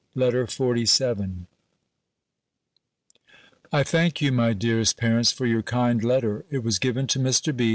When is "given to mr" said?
6.79-7.55